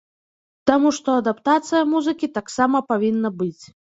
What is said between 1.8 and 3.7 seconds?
музыкі таксама павінна быць.